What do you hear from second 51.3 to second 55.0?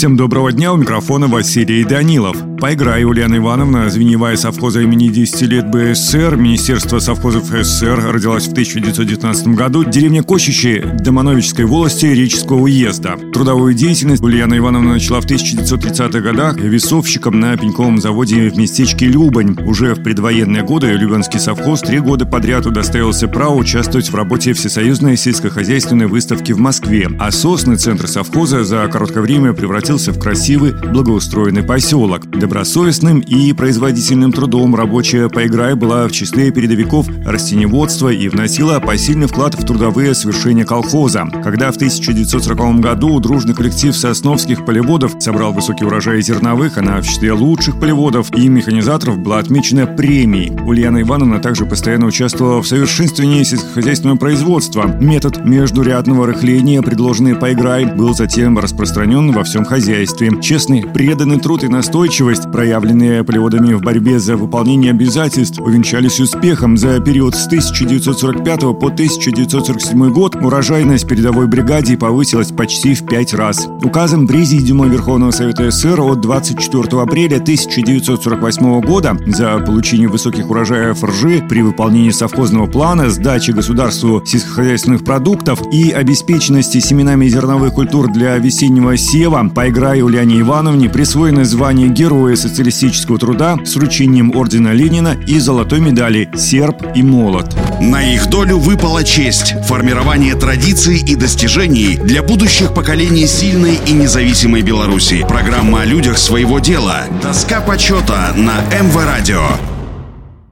также постоянно участвовала в совершенствовании сельскохозяйственного производства.